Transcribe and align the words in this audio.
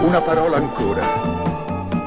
Una 0.00 0.20
parola 0.20 0.56
ancora. 0.56 1.02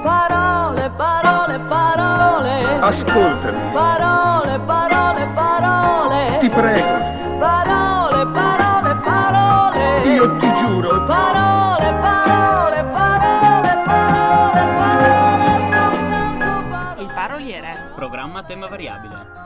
Parole, 0.02 0.90
parole, 0.92 1.60
parole. 1.60 2.80
Ascoltami. 2.80 3.72
Parole, 3.74 4.60
parole, 4.60 5.28
parole. 5.34 6.38
Ti 6.40 6.50
prego. 6.50 7.38
Parole, 7.40 8.26
parole, 8.28 8.96
parole. 9.04 10.02
Io 10.14 10.38
ti 10.38 10.54
giuro. 10.54 11.04
Parole, 11.04 11.94
parole, 12.00 12.84
parole, 12.86 13.82
parole, 13.86 14.66
parole, 14.76 15.50
soltanto 15.70 16.64
parole. 16.70 17.02
Il 17.02 17.12
paroliere. 17.14 17.92
Programma 17.96 18.40
a 18.40 18.44
tema 18.44 18.68
variabile. 18.68 19.39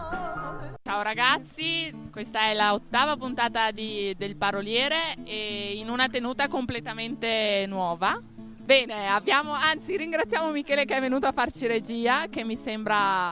Ragazzi, 1.15 1.93
questa 2.09 2.45
è 2.45 2.55
la 2.55 2.73
ottava 2.73 3.15
puntata 3.15 3.69
di- 3.69 4.15
del 4.17 4.35
paroliere 4.35 5.15
e 5.23 5.75
in 5.75 5.89
una 5.89 6.09
tenuta 6.09 6.47
completamente 6.47 7.65
nuova. 7.67 8.19
Bene, 8.25 9.07
abbiamo, 9.07 9.51
anzi 9.51 9.95
ringraziamo 9.95 10.49
Michele 10.49 10.85
che 10.85 10.95
è 10.95 10.99
venuto 10.99 11.27
a 11.27 11.31
farci 11.31 11.67
regia, 11.67 12.25
che 12.31 12.43
mi 12.43 12.55
sembra 12.55 13.31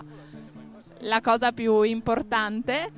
la 0.99 1.21
cosa 1.21 1.53
più 1.53 1.81
importante. 1.81 2.91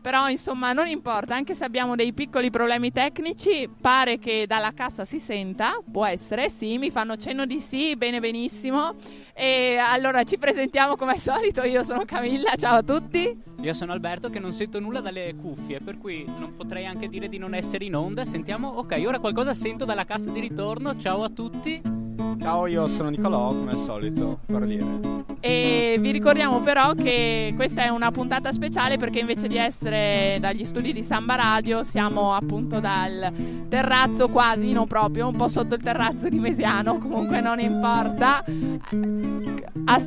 Però 0.00 0.28
insomma 0.28 0.72
non 0.72 0.86
importa, 0.86 1.34
anche 1.34 1.54
se 1.54 1.64
abbiamo 1.64 1.94
dei 1.94 2.12
piccoli 2.12 2.50
problemi 2.50 2.90
tecnici, 2.90 3.68
pare 3.80 4.18
che 4.18 4.46
dalla 4.46 4.72
cassa 4.72 5.04
si 5.04 5.20
senta, 5.20 5.78
può 5.90 6.06
essere, 6.06 6.48
sì, 6.48 6.78
mi 6.78 6.90
fanno 6.90 7.16
cenno 7.16 7.44
di 7.44 7.60
sì, 7.60 7.96
bene 7.96 8.18
benissimo. 8.18 8.94
E 9.34 9.76
allora 9.76 10.24
ci 10.24 10.38
presentiamo 10.38 10.96
come 10.96 11.12
al 11.12 11.18
solito, 11.18 11.62
io 11.64 11.82
sono 11.82 12.04
Camilla, 12.04 12.54
ciao 12.56 12.78
a 12.78 12.82
tutti. 12.82 13.48
Io 13.60 13.74
sono 13.74 13.92
Alberto 13.92 14.30
che 14.30 14.38
non 14.38 14.52
sento 14.52 14.80
nulla 14.80 15.00
dalle 15.00 15.34
cuffie, 15.34 15.80
per 15.80 15.98
cui 15.98 16.24
non 16.24 16.54
potrei 16.56 16.86
anche 16.86 17.08
dire 17.08 17.28
di 17.28 17.36
non 17.36 17.54
essere 17.54 17.84
in 17.84 17.94
onda. 17.94 18.24
Sentiamo, 18.24 18.68
ok, 18.68 19.02
ora 19.04 19.18
qualcosa 19.18 19.52
sento 19.52 19.84
dalla 19.84 20.04
cassa 20.04 20.30
di 20.30 20.40
ritorno. 20.40 20.96
Ciao 20.98 21.22
a 21.22 21.28
tutti. 21.28 22.09
Ciao, 22.40 22.66
io 22.66 22.86
sono 22.86 23.10
Nicolò, 23.10 23.48
come 23.48 23.72
al 23.72 23.76
solito, 23.78 24.40
paroliere. 24.46 25.18
E 25.40 25.96
vi 25.98 26.10
ricordiamo 26.10 26.60
però 26.60 26.94
che 26.94 27.52
questa 27.56 27.84
è 27.84 27.88
una 27.88 28.10
puntata 28.10 28.52
speciale 28.52 28.98
perché 28.98 29.20
invece 29.20 29.46
di 29.46 29.56
essere 29.56 30.38
dagli 30.40 30.64
studi 30.64 30.92
di 30.92 31.02
Samba 31.02 31.34
Radio 31.34 31.82
siamo 31.82 32.34
appunto 32.34 32.80
dal 32.80 33.32
terrazzo 33.68 34.28
quasi, 34.28 34.72
non 34.72 34.86
proprio, 34.86 35.28
un 35.28 35.36
po' 35.36 35.48
sotto 35.48 35.74
il 35.74 35.82
terrazzo 35.82 36.28
di 36.28 36.38
Mesiano, 36.38 36.98
comunque 36.98 37.40
non 37.40 37.58
importa. 37.60 38.44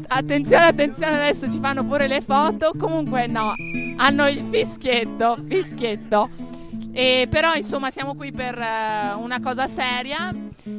Attenzione, 0.07 0.65
attenzione, 0.65 1.15
adesso 1.15 1.49
ci 1.49 1.59
fanno 1.59 1.83
pure 1.85 2.07
le 2.07 2.21
foto, 2.21 2.73
comunque 2.77 3.27
no, 3.27 3.53
hanno 3.97 4.27
il 4.27 4.41
fischietto, 4.49 5.37
fischietto. 5.47 6.42
E 6.95 7.27
però 7.27 7.55
insomma 7.55 7.89
siamo 7.89 8.13
qui 8.13 8.31
per 8.31 8.55
eh, 8.55 9.13
una 9.15 9.39
cosa 9.39 9.65
seria 9.65 10.31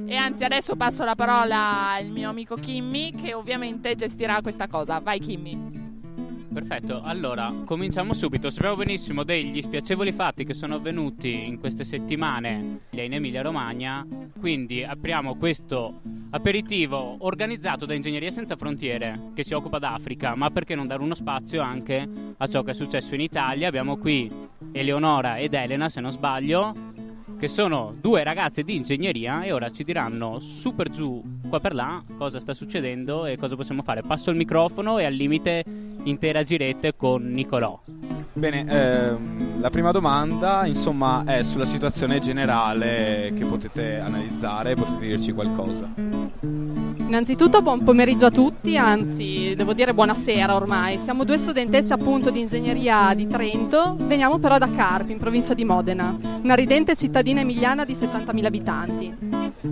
e 0.06 0.14
anzi 0.14 0.44
adesso 0.44 0.76
passo 0.76 1.04
la 1.04 1.16
parola 1.16 1.90
al 1.90 2.06
mio 2.06 2.30
amico 2.30 2.54
Kimmy 2.54 3.12
che 3.12 3.34
ovviamente 3.34 3.96
gestirà 3.96 4.40
questa 4.40 4.68
cosa. 4.68 5.00
Vai 5.00 5.18
Kimmy. 5.18 5.83
Perfetto, 6.54 7.02
allora 7.02 7.52
cominciamo 7.64 8.14
subito. 8.14 8.48
Sappiamo 8.48 8.76
benissimo 8.76 9.24
degli 9.24 9.60
spiacevoli 9.60 10.12
fatti 10.12 10.44
che 10.44 10.54
sono 10.54 10.76
avvenuti 10.76 11.46
in 11.46 11.58
queste 11.58 11.82
settimane 11.82 12.82
in 12.90 13.12
Emilia 13.12 13.42
Romagna, 13.42 14.06
quindi 14.38 14.84
apriamo 14.84 15.34
questo 15.34 16.00
aperitivo 16.30 17.16
organizzato 17.18 17.86
da 17.86 17.94
Ingegneria 17.94 18.30
Senza 18.30 18.54
Frontiere 18.54 19.32
che 19.34 19.42
si 19.42 19.52
occupa 19.52 19.80
d'Africa, 19.80 20.36
ma 20.36 20.50
perché 20.50 20.76
non 20.76 20.86
dare 20.86 21.02
uno 21.02 21.16
spazio 21.16 21.60
anche 21.60 22.08
a 22.36 22.46
ciò 22.46 22.62
che 22.62 22.70
è 22.70 22.74
successo 22.74 23.16
in 23.16 23.22
Italia? 23.22 23.66
Abbiamo 23.66 23.96
qui 23.96 24.30
Eleonora 24.70 25.38
ed 25.38 25.54
Elena, 25.54 25.88
se 25.88 26.00
non 26.00 26.12
sbaglio, 26.12 26.72
che 27.36 27.48
sono 27.48 27.96
due 28.00 28.22
ragazze 28.22 28.62
di 28.62 28.76
ingegneria 28.76 29.42
e 29.42 29.50
ora 29.50 29.70
ci 29.70 29.82
diranno 29.82 30.38
su 30.38 30.72
per 30.72 30.88
giù, 30.88 31.20
qua 31.48 31.60
per 31.60 31.74
là, 31.74 32.02
cosa 32.16 32.40
sta 32.40 32.54
succedendo 32.54 33.26
e 33.26 33.36
cosa 33.36 33.56
possiamo 33.56 33.82
fare. 33.82 34.02
Passo 34.02 34.30
il 34.30 34.36
microfono 34.36 34.98
e 34.98 35.04
al 35.04 35.14
limite 35.14 35.64
interagirete 36.02 36.94
con 36.96 37.30
Nicolò. 37.30 37.78
Bene, 38.32 38.66
ehm, 38.66 39.60
la 39.60 39.70
prima 39.70 39.92
domanda, 39.92 40.66
insomma, 40.66 41.22
è 41.24 41.42
sulla 41.42 41.64
situazione 41.64 42.18
generale 42.20 43.32
che 43.36 43.44
potete 43.44 43.98
analizzare, 43.98 44.74
potete 44.74 45.06
dirci 45.06 45.32
qualcosa. 45.32 45.88
Innanzitutto 47.06 47.60
buon 47.60 47.84
pomeriggio 47.84 48.26
a 48.26 48.30
tutti, 48.30 48.78
anzi 48.78 49.54
devo 49.54 49.74
dire 49.74 49.92
buonasera 49.92 50.54
ormai. 50.54 50.98
Siamo 50.98 51.24
due 51.24 51.36
studentesse 51.36 51.92
appunto 51.92 52.30
di 52.30 52.40
ingegneria 52.40 53.12
di 53.14 53.26
Trento, 53.26 53.94
veniamo 53.98 54.38
però 54.38 54.56
da 54.56 54.70
Carpi, 54.70 55.12
in 55.12 55.18
provincia 55.18 55.52
di 55.52 55.64
Modena, 55.64 56.18
una 56.42 56.54
ridente 56.54 56.96
cittadina 56.96 57.40
emiliana 57.40 57.84
di 57.84 57.92
70.000 57.92 58.44
abitanti. 58.44 59.16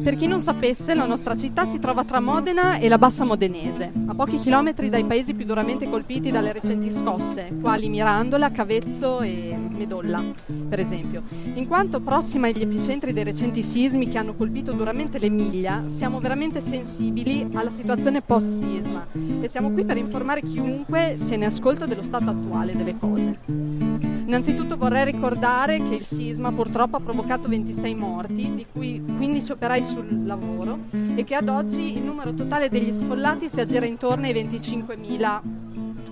Per 0.02 0.16
chi 0.16 0.26
non 0.26 0.40
sapesse, 0.40 0.94
la 0.94 1.06
nostra 1.06 1.36
città 1.36 1.64
si 1.64 1.78
trova 1.78 2.04
tra 2.04 2.18
Modena 2.18 2.78
e 2.78 2.88
la 2.88 2.98
Bassa 2.98 3.24
Modenese, 3.24 3.92
a 4.06 4.14
pochi 4.14 4.38
chilometri 4.38 4.88
dai 4.88 5.04
paesi 5.04 5.34
più 5.34 5.44
duramente 5.44 5.88
colpiti 5.88 6.30
dalle 6.30 6.52
recenti 6.52 6.90
scosse, 6.90 7.52
quali 7.60 7.88
Mirandola, 7.88 8.50
Cavezzo 8.50 9.20
e 9.20 9.54
Medolla, 9.70 10.22
per 10.68 10.80
esempio. 10.80 11.22
In 11.54 11.66
quanto 11.66 12.00
prossima 12.00 12.46
agli 12.46 12.62
epicentri 12.62 13.12
dei 13.12 13.24
recenti 13.24 13.62
sismi 13.62 14.08
che 14.08 14.18
hanno 14.18 14.34
colpito 14.34 14.72
duramente 14.72 15.18
l'Emilia, 15.18 15.84
siamo 15.86 16.20
veramente 16.20 16.60
sensibili 16.60 17.21
alla 17.52 17.70
situazione 17.70 18.20
post-sisma 18.20 19.06
e 19.40 19.46
siamo 19.46 19.70
qui 19.70 19.84
per 19.84 19.96
informare 19.96 20.42
chiunque 20.42 21.14
se 21.16 21.36
ne 21.36 21.46
ascolta 21.46 21.86
dello 21.86 22.02
stato 22.02 22.30
attuale 22.30 22.74
delle 22.74 22.98
cose. 22.98 23.38
Innanzitutto 23.46 24.76
vorrei 24.76 25.04
ricordare 25.04 25.82
che 25.82 25.94
il 25.94 26.04
sisma 26.04 26.50
purtroppo 26.50 26.96
ha 26.96 27.00
provocato 27.00 27.48
26 27.48 27.94
morti, 27.94 28.54
di 28.54 28.66
cui 28.72 29.00
15 29.04 29.52
operai 29.52 29.82
sul 29.82 30.24
lavoro, 30.24 30.78
e 31.14 31.22
che 31.24 31.34
ad 31.34 31.48
oggi 31.48 31.96
il 31.96 32.02
numero 32.02 32.32
totale 32.34 32.68
degli 32.68 32.92
sfollati 32.92 33.48
si 33.48 33.60
aggira 33.60 33.86
intorno 33.86 34.24
ai 34.24 34.32
25.000 34.32 35.40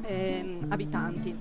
ehm, 0.06 0.66
abitanti. 0.68 1.34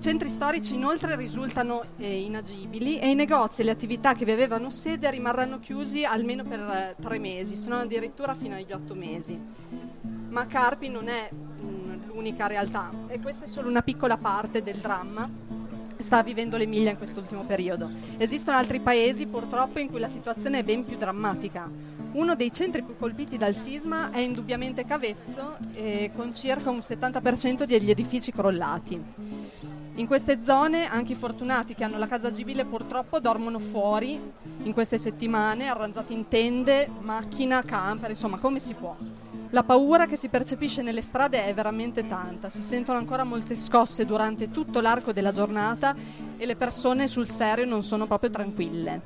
I 0.00 0.02
centri 0.02 0.30
storici 0.30 0.76
inoltre 0.76 1.14
risultano 1.14 1.82
eh, 1.98 2.22
inagibili 2.22 2.98
e 2.98 3.10
i 3.10 3.14
negozi 3.14 3.60
e 3.60 3.64
le 3.64 3.70
attività 3.70 4.14
che 4.14 4.24
vi 4.24 4.30
avevano 4.30 4.70
sede 4.70 5.10
rimarranno 5.10 5.58
chiusi 5.58 6.06
almeno 6.06 6.42
per 6.42 6.58
eh, 6.58 6.96
tre 6.98 7.18
mesi, 7.18 7.54
se 7.54 7.68
non 7.68 7.80
addirittura 7.80 8.34
fino 8.34 8.54
agli 8.54 8.72
otto 8.72 8.94
mesi. 8.94 9.38
Ma 10.30 10.46
Carpi 10.46 10.88
non 10.88 11.08
è 11.08 11.30
mh, 11.30 12.06
l'unica 12.06 12.46
realtà 12.46 12.90
e 13.08 13.20
questa 13.20 13.44
è 13.44 13.46
solo 13.46 13.68
una 13.68 13.82
piccola 13.82 14.16
parte 14.16 14.62
del 14.62 14.78
dramma 14.78 15.28
che 15.94 16.02
sta 16.02 16.22
vivendo 16.22 16.56
l'Emilia 16.56 16.92
in 16.92 16.96
quest'ultimo 16.96 17.44
periodo. 17.44 17.90
Esistono 18.16 18.56
altri 18.56 18.80
paesi 18.80 19.26
purtroppo 19.26 19.80
in 19.80 19.90
cui 19.90 20.00
la 20.00 20.08
situazione 20.08 20.60
è 20.60 20.64
ben 20.64 20.82
più 20.82 20.96
drammatica. 20.96 21.70
Uno 22.12 22.34
dei 22.34 22.50
centri 22.50 22.82
più 22.82 22.96
colpiti 22.96 23.36
dal 23.36 23.54
sisma 23.54 24.10
è 24.12 24.20
indubbiamente 24.20 24.86
Cavezzo, 24.86 25.58
eh, 25.74 26.10
con 26.16 26.34
circa 26.34 26.70
un 26.70 26.78
70% 26.78 27.64
degli 27.64 27.90
edifici 27.90 28.32
crollati. 28.32 29.59
In 30.00 30.06
queste 30.06 30.40
zone 30.42 30.88
anche 30.88 31.12
i 31.12 31.14
fortunati 31.14 31.74
che 31.74 31.84
hanno 31.84 31.98
la 31.98 32.08
casa 32.08 32.28
agibile 32.28 32.64
purtroppo 32.64 33.20
dormono 33.20 33.58
fuori 33.58 34.18
in 34.62 34.72
queste 34.72 34.96
settimane, 34.96 35.68
arrangiati 35.68 36.14
in 36.14 36.26
tende, 36.26 36.88
macchina, 37.00 37.62
camper, 37.62 38.08
insomma 38.08 38.38
come 38.38 38.60
si 38.60 38.72
può. 38.72 38.96
La 39.50 39.62
paura 39.62 40.06
che 40.06 40.16
si 40.16 40.28
percepisce 40.28 40.80
nelle 40.80 41.02
strade 41.02 41.44
è 41.44 41.52
veramente 41.52 42.06
tanta, 42.06 42.48
si 42.48 42.62
sentono 42.62 42.96
ancora 42.96 43.24
molte 43.24 43.54
scosse 43.54 44.06
durante 44.06 44.50
tutto 44.50 44.80
l'arco 44.80 45.12
della 45.12 45.32
giornata 45.32 45.94
e 46.38 46.46
le 46.46 46.56
persone 46.56 47.06
sul 47.06 47.28
serio 47.28 47.66
non 47.66 47.82
sono 47.82 48.06
proprio 48.06 48.30
tranquille. 48.30 49.02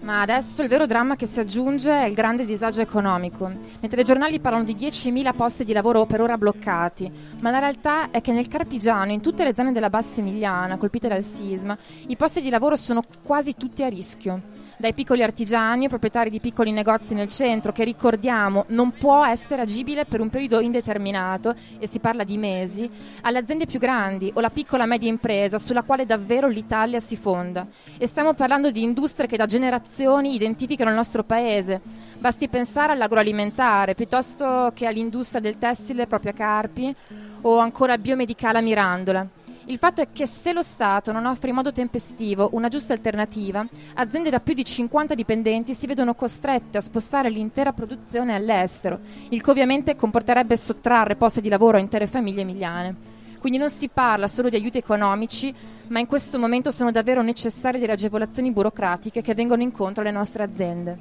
Ma 0.00 0.22
adesso 0.22 0.62
il 0.62 0.68
vero 0.68 0.86
dramma 0.86 1.14
che 1.14 1.26
si 1.26 1.38
aggiunge 1.38 1.90
è 1.90 2.06
il 2.06 2.14
grande 2.14 2.44
disagio 2.44 2.80
economico. 2.80 3.46
Nei 3.46 3.88
telegiornali 3.88 4.40
parlano 4.40 4.64
di 4.64 4.74
10.000 4.74 5.34
posti 5.34 5.64
di 5.64 5.72
lavoro 5.72 6.04
per 6.06 6.20
ora 6.20 6.36
bloccati, 6.36 7.10
ma 7.40 7.50
la 7.50 7.58
realtà 7.58 8.10
è 8.10 8.20
che 8.20 8.32
nel 8.32 8.48
Carpigiano, 8.48 9.12
in 9.12 9.20
tutte 9.20 9.44
le 9.44 9.54
zone 9.54 9.72
della 9.72 9.90
Bassa 9.90 10.20
Emiliana 10.20 10.76
colpite 10.76 11.08
dal 11.08 11.22
sisma, 11.22 11.76
i 12.08 12.16
posti 12.16 12.40
di 12.40 12.50
lavoro 12.50 12.76
sono 12.76 13.02
quasi 13.22 13.54
tutti 13.56 13.82
a 13.84 13.88
rischio. 13.88 14.66
Dai 14.80 14.94
piccoli 14.94 15.24
artigiani 15.24 15.86
e 15.86 15.88
proprietari 15.88 16.30
di 16.30 16.38
piccoli 16.38 16.70
negozi 16.70 17.12
nel 17.12 17.26
centro, 17.26 17.72
che 17.72 17.82
ricordiamo 17.82 18.64
non 18.68 18.92
può 18.92 19.26
essere 19.26 19.62
agibile 19.62 20.04
per 20.04 20.20
un 20.20 20.30
periodo 20.30 20.60
indeterminato, 20.60 21.52
e 21.80 21.88
si 21.88 21.98
parla 21.98 22.22
di 22.22 22.38
mesi, 22.38 22.88
alle 23.22 23.38
aziende 23.38 23.66
più 23.66 23.80
grandi 23.80 24.30
o 24.36 24.40
la 24.40 24.50
piccola 24.50 24.86
media 24.86 25.08
impresa 25.08 25.58
sulla 25.58 25.82
quale 25.82 26.06
davvero 26.06 26.46
l'Italia 26.46 27.00
si 27.00 27.16
fonda. 27.16 27.66
E 27.98 28.06
stiamo 28.06 28.34
parlando 28.34 28.70
di 28.70 28.80
industrie 28.80 29.26
che 29.26 29.36
da 29.36 29.46
generazioni 29.46 30.36
identificano 30.36 30.90
il 30.90 30.96
nostro 30.96 31.24
paese. 31.24 31.80
Basti 32.16 32.46
pensare 32.46 32.92
all'agroalimentare 32.92 33.96
piuttosto 33.96 34.70
che 34.74 34.86
all'industria 34.86 35.40
del 35.40 35.58
tessile 35.58 36.06
proprio 36.06 36.30
a 36.30 36.34
Carpi 36.34 36.94
o 37.40 37.58
ancora 37.58 37.94
al 37.94 37.98
biomedicale 37.98 38.58
a 38.58 38.60
Mirandola. 38.60 39.26
Il 39.68 39.76
fatto 39.76 40.00
è 40.00 40.08
che 40.10 40.26
se 40.26 40.54
lo 40.54 40.62
Stato 40.62 41.12
non 41.12 41.26
offre 41.26 41.50
in 41.50 41.54
modo 41.54 41.72
tempestivo 41.72 42.48
una 42.52 42.68
giusta 42.68 42.94
alternativa, 42.94 43.66
aziende 43.96 44.30
da 44.30 44.40
più 44.40 44.54
di 44.54 44.64
50 44.64 45.14
dipendenti 45.14 45.74
si 45.74 45.86
vedono 45.86 46.14
costrette 46.14 46.78
a 46.78 46.80
spostare 46.80 47.28
l'intera 47.28 47.74
produzione 47.74 48.34
all'estero, 48.34 48.98
il 49.28 49.42
che 49.42 49.50
ovviamente 49.50 49.94
comporterebbe 49.94 50.56
sottrarre 50.56 51.16
posti 51.16 51.42
di 51.42 51.50
lavoro 51.50 51.76
a 51.76 51.80
intere 51.80 52.06
famiglie 52.06 52.40
emiliane. 52.40 52.96
Quindi 53.40 53.58
non 53.58 53.68
si 53.68 53.90
parla 53.90 54.26
solo 54.26 54.48
di 54.48 54.56
aiuti 54.56 54.78
economici, 54.78 55.54
ma 55.88 55.98
in 55.98 56.06
questo 56.06 56.38
momento 56.38 56.70
sono 56.70 56.90
davvero 56.90 57.20
necessarie 57.20 57.78
delle 57.78 57.92
agevolazioni 57.92 58.50
burocratiche 58.50 59.20
che 59.20 59.34
vengono 59.34 59.60
incontro 59.60 60.00
alle 60.00 60.12
nostre 60.12 60.44
aziende. 60.44 60.98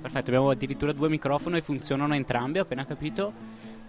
Perfetto, 0.00 0.30
abbiamo 0.30 0.50
addirittura 0.50 0.92
due 0.92 1.08
microfoni 1.08 1.58
e 1.58 1.60
funzionano 1.60 2.16
entrambi, 2.16 2.58
ho 2.58 2.62
appena 2.62 2.84
capito. 2.84 3.32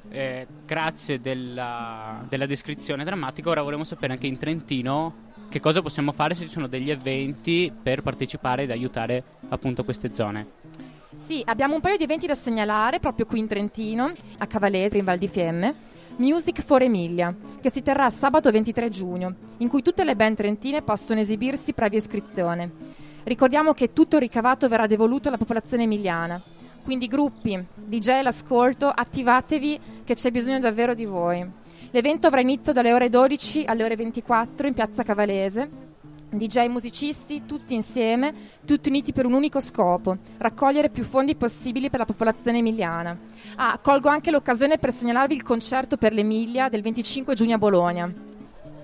Eh, 0.10 0.48
grazie 0.66 1.20
della, 1.20 2.26
della 2.28 2.46
descrizione 2.46 3.04
drammatica. 3.04 3.50
Ora 3.50 3.62
vorremmo 3.62 3.84
sapere 3.84 4.14
anche 4.14 4.28
in 4.28 4.38
Trentino 4.38 5.26
che 5.50 5.60
cosa 5.60 5.82
possiamo 5.82 6.12
fare 6.12 6.34
se 6.34 6.44
ci 6.44 6.50
sono 6.50 6.68
degli 6.68 6.90
eventi 6.90 7.72
per 7.82 8.02
partecipare 8.02 8.64
ed 8.64 8.72
aiutare 8.72 9.24
appunto 9.50 9.84
queste 9.84 10.14
zone. 10.14 10.48
Sì, 11.14 11.42
abbiamo 11.46 11.76
un 11.76 11.82
paio 11.82 11.98
di 11.98 12.04
eventi 12.04 12.28
da 12.28 12.36
segnalare 12.36 13.00
proprio 13.00 13.26
qui 13.26 13.40
in 13.40 13.48
Trentino, 13.48 14.12
a 14.38 14.46
Cavalese, 14.46 14.98
in 14.98 15.04
Val 15.04 15.18
di 15.18 15.28
Fiemme. 15.28 15.76
Music 16.18 16.62
for 16.62 16.82
Emilia, 16.82 17.34
che 17.62 17.70
si 17.70 17.84
terrà 17.84 18.10
sabato 18.10 18.50
23 18.50 18.90
giugno, 18.90 19.36
in 19.58 19.68
cui 19.68 19.84
tutte 19.84 20.04
le 20.04 20.16
band 20.16 20.36
trentine 20.36 20.82
possono 20.82 21.20
esibirsi 21.20 21.74
previa 21.74 22.00
iscrizione. 22.00 22.72
Ricordiamo 23.24 23.74
che 23.74 23.94
tutto 23.94 24.16
il 24.16 24.22
ricavato 24.22 24.68
verrà 24.68 24.88
devoluto 24.88 25.28
alla 25.28 25.38
popolazione 25.38 25.84
emiliana. 25.84 26.42
Quindi 26.88 27.08
gruppi, 27.08 27.62
DJ 27.76 28.12
all'ascolto, 28.12 28.88
attivatevi 28.88 29.78
che 30.06 30.14
c'è 30.14 30.32
bisogno 30.32 30.62
davvero 30.62 30.94
di 30.94 31.04
voi. 31.04 31.46
L'evento 31.92 32.28
avrà 32.28 32.40
inizio 32.40 32.72
dalle 32.72 32.94
ore 32.94 33.10
12 33.10 33.66
alle 33.66 33.84
ore 33.84 33.98
24 33.98 34.68
in 34.68 34.74
piazza 34.74 35.04
Cavalese. 35.04 35.70
DJ 36.30 36.68
musicisti, 36.68 37.46
tutti 37.46 37.74
insieme, 37.74 38.34
tutti 38.64 38.88
uniti 38.88 39.12
per 39.12 39.26
un 39.26 39.34
unico 39.34 39.60
scopo, 39.60 40.16
raccogliere 40.38 40.90
più 40.90 41.04
fondi 41.04 41.36
possibili 41.36 41.90
per 41.90 42.00
la 42.00 42.06
popolazione 42.06 42.60
emiliana. 42.60 43.20
Ah, 43.58 43.78
colgo 43.80 44.08
anche 44.08 44.32
l'occasione 44.32 44.78
per 44.78 44.94
segnalarvi 44.94 45.36
il 45.36 45.44
concerto 45.44 45.98
per 45.98 46.14
l'Emilia 46.14 46.70
del 46.70 46.82
25 46.84 47.36
giugno 47.36 47.56
a 47.56 47.58
Bologna. 47.58 48.10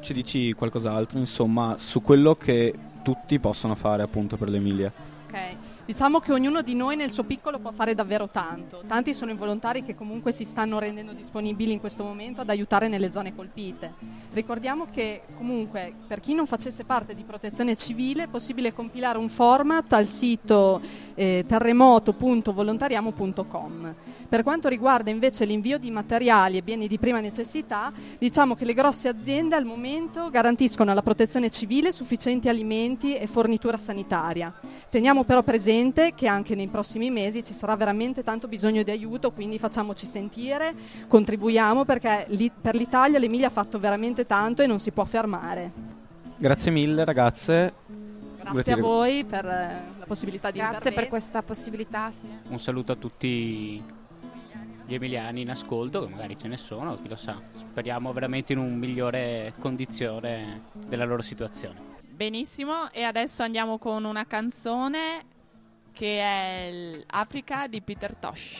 Ci 0.01 0.11
dici 0.13 0.51
qualcos'altro, 0.51 1.19
insomma, 1.19 1.75
su 1.77 2.01
quello 2.01 2.35
che 2.35 2.73
tutti 3.01 3.39
possono 3.39 3.75
fare 3.75 4.03
appunto 4.03 4.35
per 4.35 4.49
l'Emilia? 4.49 4.91
Ok, 5.29 5.55
diciamo 5.85 6.19
che 6.19 6.31
ognuno 6.31 6.61
di 6.61 6.75
noi 6.75 6.95
nel 6.95 7.09
suo 7.11 7.23
piccolo 7.23 7.59
può 7.59 7.71
fare 7.71 7.93
davvero 7.93 8.29
tanto. 8.29 8.83
Tanti 8.87 9.13
sono 9.13 9.31
i 9.31 9.35
volontari 9.35 9.83
che 9.83 9.95
comunque 9.95 10.31
si 10.31 10.45
stanno 10.45 10.79
rendendo 10.79 11.11
disponibili 11.13 11.73
in 11.73 11.79
questo 11.79 12.03
momento 12.03 12.41
ad 12.41 12.49
aiutare 12.49 12.87
nelle 12.87 13.11
zone 13.11 13.35
colpite. 13.35 13.93
Ricordiamo 14.31 14.87
che 14.91 15.21
comunque 15.35 15.93
per 16.07 16.19
chi 16.19 16.33
non 16.33 16.47
facesse 16.47 16.85
parte 16.85 17.13
di 17.13 17.23
protezione 17.23 17.75
civile 17.75 18.23
è 18.23 18.27
possibile 18.27 18.73
compilare 18.73 19.17
un 19.17 19.29
format 19.29 19.91
al 19.93 20.07
sito 20.07 20.81
eh, 21.15 21.43
terremoto.volontariamo.com. 21.47 23.95
Per 24.29 24.43
quanto 24.43 24.69
riguarda 24.69 25.11
invece 25.11 25.45
l'invio 25.45 25.77
di 25.77 25.91
materiali 25.91 26.57
e 26.57 26.63
beni 26.63 26.87
di 26.87 26.97
prima 26.97 27.19
necessità, 27.19 27.91
diciamo 28.17 28.55
che 28.55 28.65
le 28.65 28.73
grosse 28.73 29.09
aziende 29.09 29.55
al 29.55 29.65
momento 29.65 30.31
garantiscono 30.31 30.89
alla 30.91 31.03
protezione 31.03 31.51
civile 31.51 31.91
sufficienti 31.91 32.49
alimenti 32.49 33.15
e 33.15 33.27
fornitura 33.27 33.77
sanitaria. 33.77 34.51
Teniamo 34.89 35.23
però 35.23 35.43
presente 35.43 35.72
che 36.15 36.27
anche 36.27 36.55
nei 36.55 36.67
prossimi 36.67 37.09
mesi 37.09 37.43
ci 37.43 37.53
sarà 37.53 37.75
veramente 37.75 38.23
tanto 38.23 38.47
bisogno 38.47 38.83
di 38.83 38.91
aiuto, 38.91 39.31
quindi 39.31 39.57
facciamoci 39.57 40.05
sentire, 40.05 40.73
contribuiamo 41.07 41.83
perché 41.85 42.27
per 42.61 42.75
l'Italia 42.75 43.19
l'Emilia 43.19 43.47
ha 43.47 43.51
fatto 43.51 43.79
veramente 43.79 44.25
tanto 44.25 44.61
e 44.61 44.67
non 44.67 44.79
si 44.79 44.91
può 44.91 45.05
fermare. 45.05 45.71
Grazie 46.37 46.71
mille 46.71 47.05
ragazze. 47.05 47.73
Grazie 48.35 48.51
Volete- 48.51 48.71
a 48.71 48.77
voi 48.77 49.23
per 49.23 49.45
eh, 49.45 49.83
la 49.97 50.05
possibilità 50.05 50.51
di 50.51 50.59
Grazie 50.59 50.91
per 50.91 51.07
questa 51.07 51.41
possibilità. 51.41 52.11
Sì. 52.11 52.27
Un 52.49 52.59
saluto 52.59 52.91
a 52.91 52.95
tutti 52.95 53.81
gli 54.85 54.93
emiliani 54.93 55.41
in 55.41 55.49
ascolto, 55.49 56.05
che 56.05 56.11
magari 56.11 56.37
ce 56.37 56.49
ne 56.49 56.57
sono, 56.57 56.99
chi 56.99 57.07
lo 57.07 57.15
sa. 57.15 57.39
Speriamo 57.55 58.11
veramente 58.11 58.53
in 58.53 58.59
un 58.59 58.75
migliore 58.75 59.53
condizione 59.59 60.63
della 60.85 61.05
loro 61.05 61.21
situazione. 61.21 61.91
Benissimo, 62.01 62.91
e 62.91 63.03
adesso 63.03 63.43
andiamo 63.43 63.77
con 63.77 64.03
una 64.03 64.25
canzone 64.25 65.31
che 65.93 66.19
è 66.19 66.71
l'Africa 67.07 67.67
di 67.67 67.81
Peter 67.81 68.15
Tosh. 68.15 68.59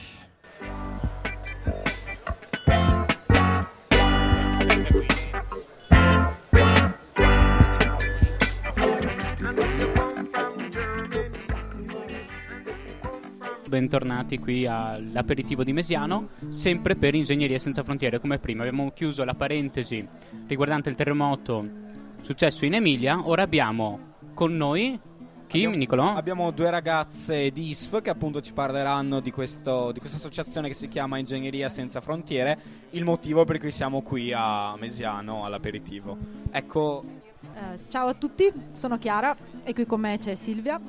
Bentornati 13.68 14.38
qui 14.38 14.68
all'aperitivo 14.68 15.64
di 15.64 15.74
Mesiano, 15.74 16.30
sempre 16.50 16.96
per 16.96 17.16
Ingegneria 17.16 17.58
Senza 17.58 17.84
Frontiere, 17.84 18.20
come 18.20 18.38
prima. 18.38 18.62
Abbiamo 18.62 18.92
chiuso 18.92 19.24
la 19.24 19.34
parentesi 19.34 20.08
riguardante 20.46 20.90
il 20.90 20.96
terremoto 20.96 21.68
successo 22.22 22.66
in 22.66 22.76
Emilia, 22.76 23.28
ora 23.28 23.42
abbiamo 23.42 24.12
con 24.36 24.56
noi 24.56 25.00
chi, 25.54 25.60
Abbiamo- 25.60 25.76
Nicolò? 25.76 26.16
Abbiamo 26.16 26.50
due 26.50 26.72
ragazze 26.72 27.52
di 27.52 27.70
ISF 27.70 28.02
che 28.02 28.10
appunto 28.10 28.42
ci 28.42 28.54
parleranno 28.54 29.20
di, 29.20 29.30
questo, 29.30 29.92
di 29.92 30.00
questa 30.00 30.18
associazione 30.18 30.68
che 30.68 30.74
si 30.74 30.88
chiama 30.88 31.20
Ingegneria 31.20 31.70
Senza 31.70 32.02
Frontiere, 32.02 32.58
il 32.92 33.04
motivo 33.04 33.46
per 33.46 33.60
cui 33.60 33.70
siamo 33.72 34.02
qui 34.02 34.34
a 34.36 34.76
Mesiano 34.78 35.46
all'aperitivo. 35.46 36.18
Ecco, 36.52 37.04
Eh, 37.56 37.80
ciao 37.90 38.08
a 38.08 38.14
tutti, 38.16 38.52
sono 38.72 38.98
Chiara 38.98 39.36
e 39.64 39.74
qui 39.74 39.86
con 39.86 40.00
me 40.00 40.18
c'è 40.18 40.34
Silvia. 40.34 40.80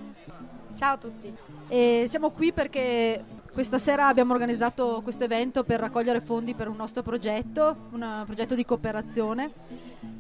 Ciao 0.75 0.95
a 0.95 0.97
tutti. 0.97 1.31
E 1.69 2.07
siamo 2.09 2.31
qui 2.31 2.53
perché 2.53 3.23
questa 3.55 3.79
sera 3.79 4.09
abbiamo 4.09 4.33
organizzato 4.33 5.01
questo 5.05 5.23
evento 5.23 5.63
per 5.63 5.79
raccogliere 5.79 6.21
fondi 6.21 6.55
per 6.55 6.67
un 6.67 6.75
nostro 6.75 7.05
progetto, 7.05 7.89
un 7.93 8.25
progetto 8.27 8.57
di 8.57 8.65
cooperazione 8.65 9.49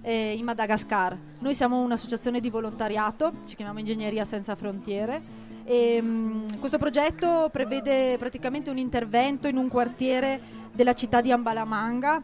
eh, 0.02 0.34
in 0.34 0.44
Madagascar. 0.44 1.18
Noi 1.40 1.52
siamo 1.52 1.80
un'associazione 1.80 2.38
di 2.38 2.48
volontariato, 2.48 3.32
ci 3.44 3.56
chiamiamo 3.56 3.80
Ingegneria 3.80 4.24
Senza 4.24 4.54
Frontiere. 4.54 5.20
E, 5.64 6.00
mm, 6.00 6.46
questo 6.60 6.78
progetto 6.78 7.48
prevede 7.50 8.16
praticamente 8.18 8.70
un 8.70 8.78
intervento 8.78 9.48
in 9.48 9.56
un 9.56 9.66
quartiere 9.66 10.40
della 10.72 10.94
città 10.94 11.20
di 11.20 11.32
Ambalamanga, 11.32 12.22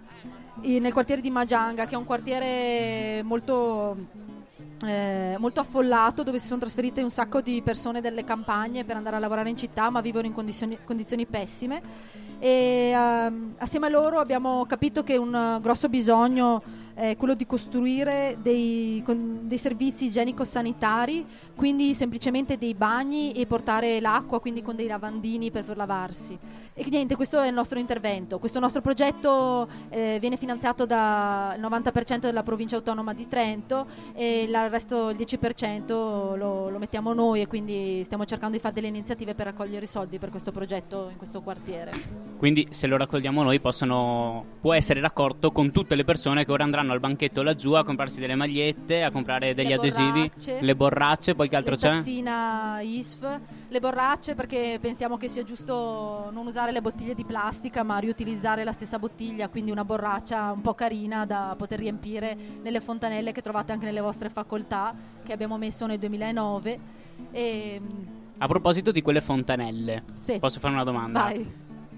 eh, 0.63 0.79
nel 0.79 0.93
quartiere 0.93 1.21
di 1.21 1.31
Majanga, 1.31 1.87
che 1.87 1.95
è 1.97 1.99
un 1.99 2.05
quartiere 2.05 3.21
molto 3.25 3.97
eh, 4.87 5.37
molto 5.39 5.61
affollato 5.61 6.23
dove 6.23 6.39
si 6.39 6.47
sono 6.47 6.61
trasferite 6.61 7.03
un 7.03 7.11
sacco 7.11 7.41
di 7.41 7.61
persone 7.63 8.01
delle 8.01 8.25
campagne 8.25 8.85
per 8.85 8.97
andare 8.97 9.17
a 9.17 9.19
lavorare 9.19 9.51
in 9.51 9.57
città 9.57 9.91
ma 9.91 10.01
vivono 10.01 10.27
in 10.27 10.33
condizioni, 10.33 10.79
condizioni 10.85 11.27
pessime. 11.27 11.83
E 12.39 12.93
ehm, 12.95 13.55
assieme 13.59 13.87
a 13.87 13.91
loro 13.91 14.19
abbiamo 14.19 14.65
capito 14.65 15.03
che 15.03 15.17
un 15.17 15.35
eh, 15.35 15.61
grosso 15.61 15.89
bisogno 15.89 16.63
è 17.01 17.17
quello 17.17 17.33
di 17.33 17.47
costruire 17.47 18.37
dei, 18.43 19.03
dei 19.07 19.57
servizi 19.57 20.05
igienico-sanitari, 20.07 21.25
quindi 21.57 21.95
semplicemente 21.95 22.59
dei 22.59 22.75
bagni 22.75 23.33
e 23.33 23.47
portare 23.47 24.01
l'acqua, 24.01 24.39
quindi 24.39 24.61
con 24.61 24.77
dei 24.77 24.87
lavandini 24.87 25.51
per 25.51 25.65
lavarsi. 25.77 26.39
E 26.75 26.87
niente, 26.89 27.17
questo 27.17 27.41
è 27.41 27.49
il 27.49 27.55
nostro 27.55 27.79
intervento. 27.79 28.39
Questo 28.39 28.59
nostro 28.59 28.81
progetto 28.81 29.69
eh, 29.89 30.19
viene 30.21 30.37
finanziato 30.37 30.85
dal 30.85 31.59
90% 31.59 32.21
della 32.21 32.43
provincia 32.43 32.77
autonoma 32.77 33.15
di 33.15 33.27
Trento 33.29 33.87
e 34.15 34.43
il 34.43 34.69
resto, 34.69 35.11
il 35.11 35.17
10% 35.17 36.37
lo, 36.37 36.69
lo 36.69 36.79
mettiamo 36.79 37.13
noi 37.13 37.41
e 37.41 37.47
quindi 37.47 38.03
stiamo 38.05 38.25
cercando 38.25 38.57
di 38.57 38.63
fare 38.63 38.75
delle 38.75 38.89
iniziative 38.89 39.35
per 39.35 39.47
raccogliere 39.47 39.85
i 39.85 39.89
soldi 39.89 40.19
per 40.19 40.31
questo 40.31 40.53
progetto 40.53 41.09
in 41.11 41.17
questo 41.17 41.41
quartiere. 41.41 41.93
Quindi 42.37 42.67
se 42.71 42.87
lo 42.87 42.97
raccogliamo 42.97 43.43
noi 43.43 43.61
possono, 43.61 44.45
può 44.61 44.73
essere 44.73 45.01
raccolto 45.01 45.53
con 45.53 45.73
tutte 45.73 45.95
le 45.95 46.05
persone 46.05 46.45
che 46.45 46.53
ora 46.53 46.65
andranno 46.65 46.90
al 46.93 47.01
banchetto 47.01 47.43
laggiù 47.43 47.73
a 47.73 47.85
comprarsi 47.85 48.21
delle 48.21 48.35
magliette, 48.35 49.03
a 49.03 49.11
comprare 49.11 49.55
degli 49.55 49.69
Le 49.69 49.75
adesivi, 49.75 50.21
borracce. 50.21 50.59
le 50.61 50.77
borracce, 50.77 51.35
poi 51.35 51.49
che 51.49 51.57
altro 51.57 51.77
c'è? 51.77 51.89
tazzina 51.89 52.81
ISF, 52.81 53.41
le 53.69 53.81
borracce 53.81 54.35
perché 54.35 54.79
pensiamo 54.81 55.17
che 55.17 55.29
sia 55.29 55.43
giusto 55.43 56.29
non 56.33 56.47
usare 56.47 56.73
le 56.73 56.81
bottiglie 56.81 57.15
di 57.15 57.25
plastica 57.25 57.83
ma 57.83 57.99
riutilizzare 57.99 58.65
la 58.65 58.73
stessa 58.73 58.99
bottiglia, 58.99 59.49
quindi 59.49 59.71
una 59.71 59.85
borraccia 59.85 60.53
un 60.53 60.61
po' 60.61 60.75
carina 60.75 61.25
da 61.27 61.55
poter 61.57 61.79
riempire 61.79 62.37
nelle 62.63 62.81
fontanelle 62.81 63.33
che 63.33 63.43
trovate 63.43 63.73
anche 63.73 63.85
nelle 63.87 64.01
vostre 64.01 64.29
facoltà 64.29 64.95
che 65.25 65.33
abbiamo 65.33 65.57
messo 65.59 65.87
nel 65.87 65.99
2009. 65.99 66.79
E, 67.33 67.81
A 68.39 68.47
proposito 68.47 68.91
di 68.93 69.03
quelle 69.03 69.21
fontanelle, 69.21 70.05
sì, 70.15 70.39
posso 70.39 70.59
fare 70.61 70.73
una 70.75 70.85
domanda? 70.85 71.21
vai, 71.25 71.47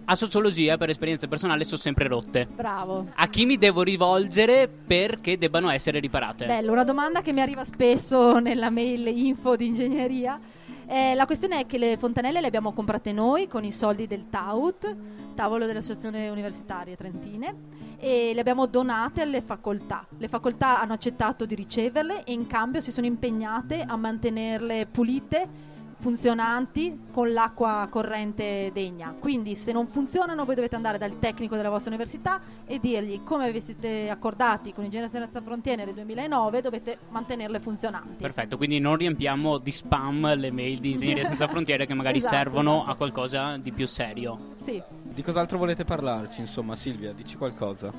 A 0.05 0.15
sociologia, 0.17 0.77
per 0.77 0.89
esperienza 0.91 1.29
personale, 1.29 1.65
sono 1.65 1.79
sempre 1.79 2.09
rotte. 2.09 2.47
bravo. 2.47 3.07
A 3.15 3.29
chi 3.29 3.47
mi 3.47 3.57
devo 3.57 3.83
rivolgere 3.83 4.69
perché 4.69 5.39
debbano 5.39 5.71
essere 5.71 6.01
riparate? 6.01 6.47
Bello, 6.47 6.73
una 6.73 6.85
domanda 6.85 7.23
che 7.23 7.33
mi 7.33 7.41
arriva 7.41 7.63
spesso 7.65 8.39
nella 8.41 8.71
mail 8.71 9.07
info 9.07 9.55
di 9.57 9.67
ingegneria. 9.67 10.41
Eh, 10.87 11.15
la 11.15 11.25
questione 11.25 11.61
è 11.61 11.67
che 11.67 11.79
le 11.79 11.97
fontanelle 11.97 12.41
le 12.41 12.47
abbiamo 12.49 12.73
comprate 12.73 13.13
noi 13.13 13.47
con 13.47 13.65
i 13.65 13.73
soldi 13.73 14.07
del 14.07 14.29
TAUT, 14.29 14.97
tavolo 15.35 15.67
delle 15.67 15.79
associazioni 15.79 16.29
universitarie 16.29 16.97
trentine, 16.97 17.55
e 17.99 18.33
le 18.35 18.41
abbiamo 18.41 18.67
donate 18.67 19.23
alle 19.23 19.41
facoltà. 19.41 20.05
Le 20.19 20.29
facoltà 20.29 20.81
hanno 20.81 20.95
accettato 20.95 21.47
di 21.47 21.55
riceverle 21.55 22.25
e 22.25 22.33
in 22.33 22.49
cambio 22.49 22.81
si 22.81 22.91
sono 22.91 23.07
impegnate 23.07 23.85
a 23.87 23.97
mantenerle 23.97 24.87
pulite 24.87 25.71
funzionanti 26.03 26.99
con 27.13 27.33
l'acqua 27.33 27.87
corrente 27.89 28.71
degna. 28.75 29.15
Quindi 29.17 29.55
se 29.55 29.71
non 29.71 29.87
funzionano 29.87 30.45
voi 30.45 30.57
dovete 30.57 30.75
andare 30.75 30.99
dal 30.99 31.21
tecnico 31.21 31.55
della 31.55 31.71
vostra 31.71 31.91
università 31.91 32.41
e 32.67 32.81
dirgli 32.81 33.23
come 33.23 33.53
vi 33.53 33.61
siete 33.61 34.11
accordati 34.11 34.73
con 34.75 34.83
Ingegneria 34.83 35.09
Senza 35.09 35.41
Frontiere 35.41 35.85
nel 35.85 35.95
2009 35.95 36.61
dovete 36.61 36.99
mantenerle 37.11 37.61
funzionanti. 37.61 38.21
Perfetto, 38.21 38.57
quindi 38.57 38.81
non 38.81 38.97
riempiamo 38.97 39.59
di 39.59 39.71
spam 39.71 40.35
le 40.35 40.51
mail 40.51 40.81
di 40.81 40.91
Ingegneria 40.91 41.23
Senza 41.25 41.47
Frontiere 41.47 41.87
che 41.87 41.95
magari 41.95 42.19
Esatto, 42.19 42.35
servono 42.35 42.77
esatto. 42.79 42.91
a 42.91 42.95
qualcosa 42.97 43.57
di 43.59 43.71
più 43.71 43.87
serio. 43.87 44.55
Sì. 44.57 44.83
Di 45.05 45.23
cos'altro 45.23 45.57
volete 45.57 45.85
parlarci? 45.85 46.41
Insomma, 46.41 46.75
Silvia, 46.75 47.13
dici 47.13 47.37
qualcosa. 47.37 47.93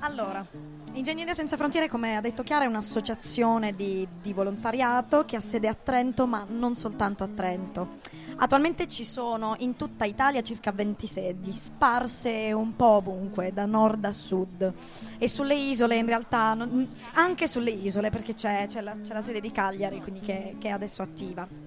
Allora, 0.00 0.44
Ingegneria 0.92 1.34
Senza 1.34 1.56
Frontiere, 1.56 1.88
come 1.88 2.16
ha 2.16 2.20
detto 2.20 2.42
Chiara, 2.42 2.64
è 2.64 2.68
un'associazione 2.68 3.74
di, 3.76 4.06
di 4.20 4.32
volontariato 4.32 5.24
che 5.24 5.36
ha 5.36 5.40
sede 5.40 5.68
a 5.68 5.74
Trento, 5.74 6.26
ma 6.26 6.44
non 6.48 6.74
soltanto 6.74 7.22
a 7.22 7.28
Trento. 7.28 7.98
Attualmente 8.36 8.88
ci 8.88 9.04
sono 9.04 9.54
in 9.58 9.76
tutta 9.76 10.04
Italia 10.04 10.42
circa 10.42 10.72
20 10.72 11.06
sedi, 11.06 11.52
sparse 11.52 12.52
un 12.52 12.74
po' 12.74 12.96
ovunque, 12.96 13.52
da 13.52 13.66
nord 13.66 14.04
a 14.04 14.12
sud. 14.12 14.72
E 15.16 15.28
sulle 15.28 15.54
isole, 15.54 15.94
in 15.94 16.06
realtà, 16.06 16.54
non- 16.54 16.92
anche 17.12 17.46
sulle 17.46 17.70
isole, 17.70 18.10
perché 18.10 18.34
c'è, 18.34 18.66
c'è 18.66 18.80
la, 18.80 18.96
c'è 19.00 19.12
la 19.12 19.22
sede 19.22 19.40
di 19.40 19.52
Cagliari, 19.52 20.00
quindi 20.00 20.20
che, 20.20 20.56
che 20.58 20.68
è 20.68 20.72
adesso 20.72 21.02
attiva. 21.02 21.59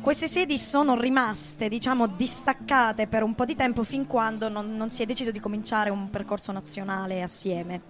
Queste 0.00 0.28
sedi 0.28 0.58
sono 0.58 0.98
rimaste, 0.98 1.68
diciamo, 1.68 2.06
distaccate 2.06 3.06
per 3.06 3.22
un 3.22 3.34
po' 3.34 3.44
di 3.44 3.56
tempo 3.56 3.82
fin 3.82 4.06
quando 4.06 4.48
non, 4.48 4.76
non 4.76 4.90
si 4.90 5.02
è 5.02 5.06
deciso 5.06 5.30
di 5.30 5.40
cominciare 5.40 5.90
un 5.90 6.10
percorso 6.10 6.52
nazionale 6.52 7.22
assieme. 7.22 7.80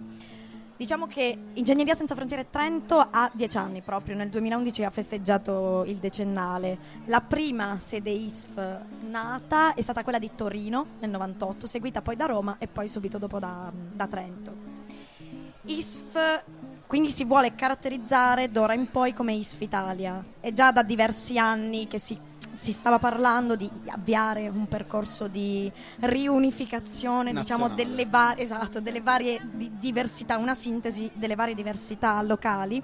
Diciamo 0.77 1.07
che 1.07 1.37
Ingegneria 1.53 1.95
Senza 1.95 2.15
Frontiere 2.15 2.49
Trento 2.49 2.99
ha 2.99 3.29
dieci 3.33 3.57
anni 3.57 3.81
proprio, 3.81 4.15
nel 4.15 4.29
2011 4.29 4.83
ha 4.83 4.89
festeggiato 4.89 5.83
il 5.85 5.97
decennale. 5.97 6.77
La 7.05 7.21
prima 7.21 7.77
sede 7.79 8.11
ISF 8.11 8.79
nata 9.09 9.73
è 9.73 9.81
stata 9.81 10.03
quella 10.03 10.19
di 10.19 10.31
Torino 10.33 10.85
nel 10.99 11.09
98, 11.09 11.67
seguita 11.67 12.01
poi 12.01 12.15
da 12.15 12.25
Roma 12.25 12.57
e 12.57 12.67
poi 12.67 12.87
subito 12.87 13.17
dopo 13.17 13.39
da, 13.39 13.71
da 13.73 14.07
Trento. 14.07 14.53
ISF 15.63 16.43
quindi 16.87 17.11
si 17.11 17.25
vuole 17.25 17.53
caratterizzare 17.53 18.49
d'ora 18.49 18.73
in 18.73 18.89
poi 18.89 19.13
come 19.13 19.33
ISF 19.33 19.59
Italia. 19.59 20.23
È 20.39 20.53
già 20.53 20.71
da 20.71 20.83
diversi 20.83 21.37
anni 21.37 21.85
che 21.85 21.99
si, 21.99 22.17
si 22.53 22.71
stava 22.71 22.97
parlando 22.97 23.57
di 23.57 23.69
avviare 23.87 24.47
un 24.47 24.67
percorso 24.69 25.27
di 25.27 25.69
riunificazione 25.99 27.33
diciamo, 27.33 27.67
delle, 27.69 28.05
va- 28.05 28.37
esatto, 28.37 28.79
delle 28.79 29.01
varie 29.01 29.41
di- 29.51 29.71
diversità, 29.77 30.37
una 30.37 30.55
sintesi 30.55 31.11
delle 31.13 31.35
varie 31.35 31.55
diversità 31.55 32.21
locali. 32.21 32.81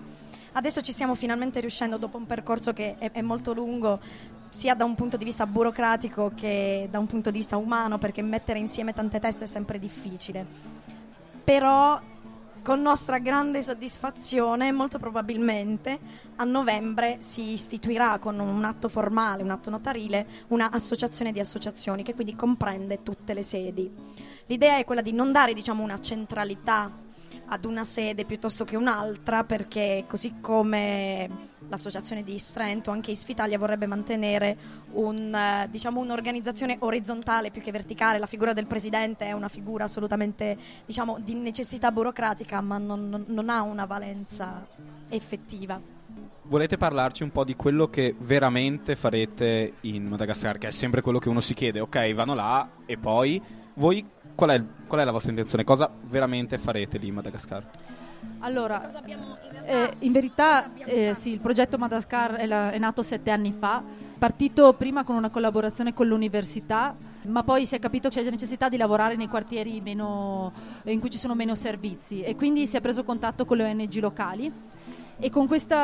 Adesso 0.51 0.81
ci 0.81 0.91
stiamo 0.91 1.15
finalmente 1.15 1.61
riuscendo 1.61 1.97
dopo 1.97 2.17
un 2.17 2.25
percorso 2.25 2.73
che 2.73 2.97
è, 2.97 3.09
è 3.11 3.21
molto 3.21 3.53
lungo 3.53 4.01
sia 4.49 4.75
da 4.75 4.83
un 4.83 4.93
punto 4.93 5.17
di 5.17 5.23
vista 5.23 5.47
burocratico 5.47 6.33
che 6.35 6.87
da 6.91 6.99
un 6.99 7.07
punto 7.07 7.31
di 7.31 7.37
vista 7.39 7.57
umano 7.57 7.97
perché 7.97 8.21
mettere 8.21 8.59
insieme 8.59 8.93
tante 8.93 9.21
teste 9.21 9.45
è 9.45 9.47
sempre 9.47 9.79
difficile. 9.79 10.45
Però 11.43 11.99
con 12.63 12.81
nostra 12.81 13.19
grande 13.19 13.61
soddisfazione, 13.61 14.71
molto 14.71 14.97
probabilmente 14.97 15.99
a 16.37 16.45
novembre 16.45 17.17
si 17.19 17.51
istituirà 17.51 18.17
con 18.19 18.39
un 18.39 18.63
atto 18.63 18.87
formale, 18.87 19.43
un 19.43 19.49
atto 19.51 19.69
notarile, 19.69 20.25
una 20.47 20.71
associazione 20.71 21.33
di 21.33 21.41
associazioni 21.41 22.03
che 22.03 22.15
quindi 22.15 22.35
comprende 22.35 23.03
tutte 23.03 23.33
le 23.33 23.43
sedi. 23.43 23.91
L'idea 24.45 24.77
è 24.77 24.85
quella 24.85 25.01
di 25.01 25.11
non 25.11 25.33
dare 25.33 25.53
diciamo, 25.53 25.83
una 25.83 25.99
centralità 25.99 27.02
ad 27.47 27.65
una 27.65 27.85
sede 27.85 28.25
piuttosto 28.25 28.65
che 28.65 28.75
un'altra 28.75 29.43
perché 29.43 30.05
così 30.07 30.35
come 30.41 31.51
l'associazione 31.67 32.23
di 32.23 32.41
Trento 32.51 32.91
anche 32.91 33.11
Isfitalia 33.11 33.57
vorrebbe 33.57 33.85
mantenere 33.85 34.57
un, 34.93 35.33
eh, 35.33 35.67
diciamo, 35.69 36.01
un'organizzazione 36.01 36.77
orizzontale 36.79 37.51
più 37.51 37.61
che 37.61 37.71
verticale 37.71 38.19
la 38.19 38.25
figura 38.25 38.53
del 38.53 38.67
presidente 38.67 39.25
è 39.25 39.31
una 39.31 39.47
figura 39.47 39.85
assolutamente 39.85 40.57
diciamo, 40.85 41.19
di 41.19 41.33
necessità 41.35 41.91
burocratica 41.91 42.61
ma 42.61 42.77
non- 42.77 43.25
non 43.27 43.49
ha 43.49 43.61
una 43.61 43.85
valenza 43.85 44.67
effettiva 45.09 45.93
Volete 46.45 46.77
parlarci 46.77 47.23
un 47.23 47.31
po' 47.31 47.45
di 47.45 47.55
quello 47.55 47.89
che 47.89 48.15
veramente 48.19 48.97
farete 48.97 49.75
in 49.81 50.05
Madagascar? 50.05 50.57
Che 50.57 50.67
è 50.67 50.71
sempre 50.71 51.01
quello 51.01 51.17
che 51.17 51.29
uno 51.29 51.39
si 51.39 51.53
chiede. 51.53 51.79
Ok, 51.79 52.13
vanno 52.13 52.33
là 52.33 52.67
e 52.85 52.97
poi 52.97 53.41
voi 53.75 54.05
qual 54.35 54.49
è, 54.51 54.63
qual 54.87 55.01
è 55.01 55.03
la 55.03 55.11
vostra 55.11 55.31
intenzione? 55.31 55.63
Cosa 55.63 55.89
veramente 56.03 56.57
farete 56.57 56.97
lì 56.97 57.07
in 57.07 57.15
Madagascar? 57.15 57.65
Allora, 58.39 58.89
eh, 59.65 59.91
in 59.99 60.11
verità 60.11 60.73
eh, 60.85 61.13
sì, 61.13 61.31
il 61.31 61.39
progetto 61.39 61.77
Madagascar 61.77 62.33
è, 62.33 62.45
la- 62.45 62.71
è 62.71 62.77
nato 62.77 63.03
sette 63.03 63.31
anni 63.31 63.53
fa, 63.57 63.83
partito 64.17 64.73
prima 64.73 65.03
con 65.03 65.15
una 65.15 65.29
collaborazione 65.29 65.93
con 65.93 66.07
l'università, 66.07 66.95
ma 67.23 67.43
poi 67.43 67.65
si 67.65 67.75
è 67.75 67.79
capito 67.79 68.09
che 68.09 68.23
c'è 68.23 68.29
necessità 68.29 68.69
di 68.69 68.77
lavorare 68.77 69.15
nei 69.15 69.27
quartieri 69.27 69.81
meno- 69.81 70.51
in 70.85 70.99
cui 70.99 71.09
ci 71.09 71.17
sono 71.17 71.35
meno 71.35 71.55
servizi 71.55 72.21
e 72.21 72.35
quindi 72.35 72.65
si 72.65 72.77
è 72.77 72.81
preso 72.81 73.03
contatto 73.03 73.45
con 73.45 73.57
le 73.57 73.65
ONG 73.65 73.95
locali 73.99 74.51
e 75.19 75.29
con 75.29 75.47
questo 75.47 75.75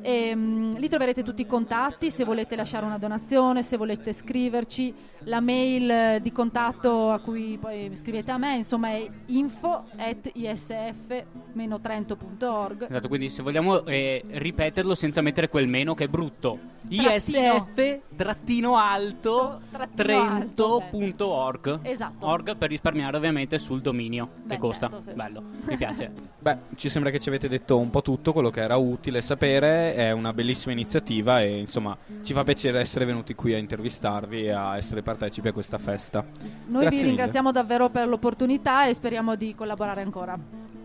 E, 0.00 0.34
mm, 0.34 0.72
lì 0.74 0.88
troverete 0.88 1.22
tutti 1.22 1.42
i 1.42 1.46
contatti 1.46 2.10
se 2.10 2.24
volete 2.24 2.56
lasciare 2.56 2.84
una 2.84 2.98
donazione, 2.98 3.62
se 3.62 3.76
volete 3.76 4.12
scriverci, 4.12 4.92
la 5.26 5.40
mail 5.40 5.90
eh, 5.90 6.20
di 6.22 6.30
contatto 6.32 7.10
a 7.10 7.18
cui 7.18 7.58
poi 7.60 7.90
scrivete 7.94 8.30
a 8.30 8.38
me, 8.38 8.54
insomma 8.56 8.90
è 8.90 9.06
info 9.26 9.84
at 9.96 10.30
isf-trento.org. 10.32 12.86
Esatto, 12.88 13.08
quindi 13.08 13.28
se 13.30 13.42
vogliamo 13.42 13.84
eh, 13.86 14.22
ripeterlo 14.26 14.94
senza 14.94 15.20
mettere 15.22 15.48
quel 15.48 15.66
meno 15.68 15.94
che 15.94 16.04
è 16.04 16.08
brutto. 16.08 16.74
Trattino. 16.86 17.14
ISF 17.14 17.98
trattino 18.14 18.76
alto 18.76 19.60
Trattino 19.72 20.20
alto, 20.20 20.84
trento.org. 20.92 21.80
Esatto. 21.82 22.26
Org 22.26 22.56
per 22.56 22.70
risparmiare 22.70 23.16
ovviamente 23.16 23.58
sul 23.58 23.80
dominio 23.80 24.28
Beh, 24.44 24.54
che 24.54 24.60
costa. 24.60 24.88
certo, 24.88 25.10
sì. 25.10 25.16
Bello, 25.16 25.42
mi 25.64 25.76
piace. 25.76 26.12
Beh, 26.38 26.58
ci 26.76 26.88
sembra 26.88 27.10
che 27.10 27.18
ci 27.18 27.28
avete 27.28 27.48
detto 27.48 27.76
un 27.76 27.90
po' 27.90 28.02
tutto 28.02 28.32
quello 28.32 28.50
che 28.50 28.60
era 28.60 28.76
utile 28.76 29.20
sapere, 29.20 29.94
è 29.94 30.12
una 30.12 30.32
bellissima 30.32 30.70
iniziativa 30.72 31.42
e 31.42 31.58
insomma 31.58 31.96
ci 32.22 32.32
fa 32.32 32.44
piacere 32.44 32.78
essere 32.78 33.04
venuti 33.04 33.34
qui 33.34 33.52
a 33.54 33.58
intervistarvi 33.58 34.44
e 34.44 34.52
a 34.52 34.76
essere 34.76 35.02
partecipi 35.16 35.48
a 35.48 35.52
questa 35.52 35.78
festa. 35.78 36.24
Noi 36.24 36.82
Grazie 36.82 36.88
vi 36.88 36.96
mille. 36.96 37.08
ringraziamo 37.08 37.52
davvero 37.52 37.88
per 37.90 38.08
l'opportunità 38.08 38.86
e 38.86 38.94
speriamo 38.94 39.34
di 39.34 39.54
collaborare 39.54 40.02
ancora. 40.02 40.38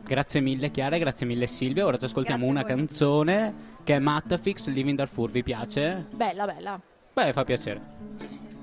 Grazie 0.04 0.42
mille 0.42 0.72
Chiara, 0.72 0.98
grazie 0.98 1.26
mille 1.26 1.48
Silvia. 1.48 1.86
Ora 1.86 1.98
ci 1.98 2.06
ascoltiamo 2.06 2.46
Grazie 2.46 2.60
una 2.60 2.64
canzone 2.66 3.54
che 3.84 3.96
è 3.96 4.00
Mattafix 4.00 4.68
Living 4.68 4.98
Darfur. 4.98 5.32
Vi 5.32 5.44
piace? 5.44 6.08
Bella, 6.12 6.46
bella. 6.46 6.80
Beh, 7.14 7.34
fa 7.34 7.44
piacere. 7.44 7.82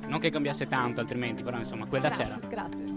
Non 0.06 0.18
che 0.20 0.30
cambiasse 0.30 0.66
tanto 0.68 1.00
altrimenti, 1.00 1.42
però 1.42 1.58
insomma 1.58 1.86
quella 1.86 2.08
grazie, 2.08 2.24
c'era. 2.24 2.38
Grazie. 2.48 2.96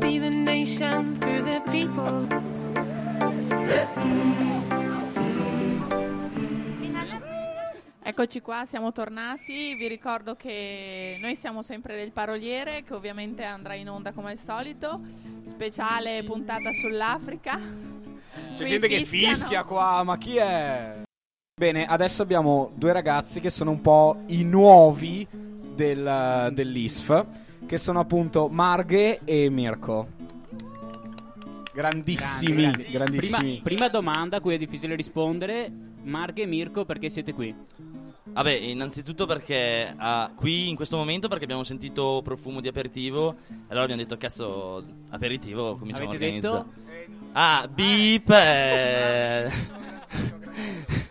See 0.00 0.18
the 0.18 0.30
nation 0.30 1.16
through 1.18 1.42
the 1.42 1.60
people. 1.70 2.26
Eccoci 8.04 8.40
qua, 8.40 8.64
siamo 8.66 8.90
tornati. 8.90 9.74
Vi 9.76 9.86
ricordo 9.86 10.34
che 10.34 11.18
noi 11.20 11.36
siamo 11.36 11.62
sempre 11.62 11.94
del 11.94 12.10
paroliere, 12.10 12.82
che 12.82 12.94
ovviamente 12.94 13.44
andrà 13.44 13.74
in 13.74 13.88
onda 13.88 14.10
come 14.12 14.32
al 14.32 14.38
solito. 14.38 15.00
Speciale 15.44 16.22
puntata 16.24 16.72
sull'Africa. 16.72 17.56
C'è 17.56 18.56
Qui 18.56 18.66
gente 18.66 18.88
che 18.88 19.04
fischiano. 19.04 19.34
fischia 19.34 19.64
qua, 19.64 20.02
ma 20.02 20.18
chi 20.18 20.36
è? 20.36 21.02
Bene, 21.54 21.86
adesso 21.86 22.22
abbiamo 22.22 22.72
due 22.74 22.92
ragazzi 22.92 23.38
che 23.38 23.50
sono 23.50 23.70
un 23.70 23.80
po' 23.80 24.22
i 24.26 24.42
nuovi 24.42 25.24
del, 25.30 26.50
dell'ISF, 26.52 27.24
che 27.66 27.78
sono 27.78 28.00
appunto 28.00 28.48
Marghe 28.48 29.20
e 29.24 29.48
Mirko. 29.48 30.08
Grandissimi, 31.72 32.62
Grandi, 32.62 32.82
grandi. 32.82 32.92
grandissimi. 32.92 33.40
Prima, 33.48 33.62
prima 33.62 33.88
domanda 33.88 34.38
a 34.38 34.40
cui 34.40 34.54
è 34.54 34.58
difficile 34.58 34.96
rispondere. 34.96 35.70
Marghe 36.02 36.42
e 36.42 36.46
Mirko, 36.46 36.84
perché 36.84 37.08
siete 37.08 37.32
qui? 37.32 37.54
Vabbè, 38.32 38.50
innanzitutto 38.50 39.26
perché 39.26 39.92
ah, 39.96 40.32
qui 40.34 40.68
in 40.68 40.76
questo 40.76 40.96
momento 40.96 41.28
perché 41.28 41.44
abbiamo 41.44 41.64
sentito 41.64 42.20
profumo 42.24 42.60
di 42.60 42.68
aperitivo, 42.68 43.36
allora 43.68 43.82
abbiamo 43.84 44.00
detto 44.02 44.16
cazzo 44.16 44.82
aperitivo, 45.10 45.76
cominciamo 45.76 46.08
Avete 46.08 46.24
a 46.24 46.28
organizzare. 46.28 46.64
detto? 46.64 47.20
Ah, 47.32 47.68
beep. 47.70 48.30
eh, 48.30 49.50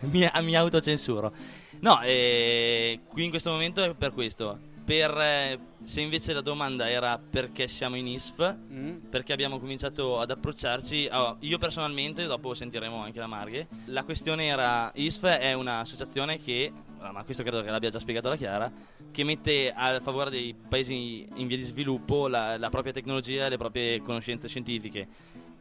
mi, 0.10 0.28
mi 0.42 0.56
autocensuro. 0.56 1.32
No, 1.80 2.00
eh, 2.02 3.00
qui 3.08 3.24
in 3.24 3.30
questo 3.30 3.50
momento 3.50 3.82
è 3.82 3.94
per 3.94 4.12
questo. 4.12 4.58
Per, 4.84 5.16
eh, 5.16 5.58
se 5.84 6.00
invece 6.00 6.32
la 6.32 6.40
domanda 6.40 6.90
era 6.90 7.16
perché 7.18 7.68
siamo 7.68 7.94
in 7.96 8.08
ISF, 8.08 8.54
Mm? 8.72 8.96
perché 9.10 9.32
abbiamo 9.32 9.58
cominciato 9.60 10.18
ad 10.18 10.30
approcciarci. 10.30 11.06
allora, 11.10 11.36
io 11.40 11.58
personalmente, 11.58 12.26
dopo 12.26 12.52
sentiremo 12.54 13.00
anche 13.02 13.18
la 13.20 13.26
Marghe. 13.28 13.68
La 13.86 14.02
questione 14.04 14.46
era: 14.46 14.90
ISF 14.94 15.24
è 15.24 15.52
un'associazione 15.52 16.40
che, 16.40 16.72
ma 17.10 17.24
questo 17.24 17.42
credo 17.42 17.62
che 17.62 17.70
l'abbia 17.70 17.90
già 17.90 17.98
spiegato 17.98 18.28
la 18.28 18.36
Chiara, 18.36 18.70
che 19.10 19.24
mette 19.24 19.72
a 19.74 19.98
favore 20.00 20.30
dei 20.30 20.54
paesi 20.54 21.26
in 21.34 21.46
via 21.46 21.56
di 21.56 21.62
sviluppo 21.64 22.28
la, 22.28 22.56
la 22.56 22.68
propria 22.68 22.92
tecnologia 22.92 23.46
e 23.46 23.48
le 23.48 23.56
proprie 23.56 24.00
conoscenze 24.02 24.46
scientifiche. 24.48 25.08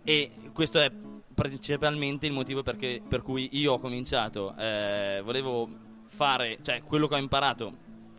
E 0.03 0.31
questo 0.53 0.79
è 0.79 0.91
principalmente 1.33 2.27
il 2.27 2.33
motivo 2.33 2.61
perché- 2.61 3.01
per 3.07 3.21
cui 3.21 3.49
io 3.53 3.73
ho 3.73 3.79
cominciato. 3.79 4.53
eh, 4.57 5.21
volevo 5.23 5.67
fare, 6.05 6.59
cioè 6.61 6.83
quello 6.83 7.07
che 7.07 7.15
ho 7.15 7.17
imparato, 7.17 7.71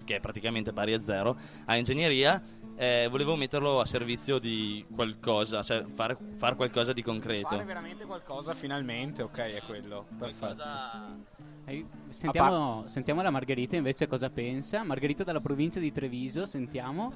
che 0.04 0.16
è 0.16 0.20
praticamente 0.20 0.72
pari 0.72 0.94
a 0.94 1.00
zero, 1.00 1.36
a 1.66 1.76
ingegneria, 1.76 2.42
eh, 2.82 3.06
volevo 3.08 3.36
metterlo 3.36 3.78
a 3.78 3.86
servizio 3.86 4.40
di 4.40 4.84
qualcosa, 4.92 5.62
cioè 5.62 5.84
fare, 5.94 6.16
fare 6.36 6.56
qualcosa 6.56 6.92
di 6.92 7.00
concreto. 7.00 7.46
Fare 7.50 7.62
veramente 7.64 8.04
qualcosa 8.04 8.54
finalmente, 8.54 9.22
ok, 9.22 9.36
è 9.38 9.62
quello. 9.64 10.06
Perfetto. 10.18 10.46
Qualcosa- 10.46 11.16
Eh, 11.64 11.86
Sentiamo, 12.08 12.82
sentiamo 12.86 13.22
la 13.22 13.30
Margherita 13.30 13.76
invece 13.76 14.08
cosa 14.08 14.30
pensa. 14.30 14.82
Margherita 14.82 15.22
dalla 15.22 15.40
provincia 15.40 15.78
di 15.78 15.92
Treviso, 15.92 16.44
sentiamo. 16.44 17.12